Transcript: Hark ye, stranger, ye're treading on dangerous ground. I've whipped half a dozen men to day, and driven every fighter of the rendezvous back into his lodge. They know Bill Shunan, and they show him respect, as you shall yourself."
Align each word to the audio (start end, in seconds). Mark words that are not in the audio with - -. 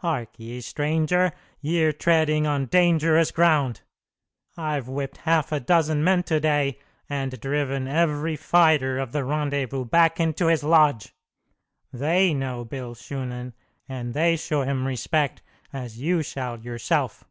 Hark 0.00 0.34
ye, 0.38 0.60
stranger, 0.60 1.32
ye're 1.62 1.90
treading 1.94 2.46
on 2.46 2.66
dangerous 2.66 3.30
ground. 3.30 3.80
I've 4.54 4.88
whipped 4.88 5.16
half 5.16 5.52
a 5.52 5.58
dozen 5.58 6.04
men 6.04 6.22
to 6.24 6.38
day, 6.38 6.78
and 7.08 7.40
driven 7.40 7.88
every 7.88 8.36
fighter 8.36 8.98
of 8.98 9.12
the 9.12 9.24
rendezvous 9.24 9.86
back 9.86 10.20
into 10.20 10.48
his 10.48 10.62
lodge. 10.62 11.14
They 11.94 12.34
know 12.34 12.62
Bill 12.62 12.94
Shunan, 12.94 13.54
and 13.88 14.12
they 14.12 14.36
show 14.36 14.64
him 14.64 14.86
respect, 14.86 15.40
as 15.72 15.98
you 15.98 16.20
shall 16.22 16.58
yourself." 16.60 17.24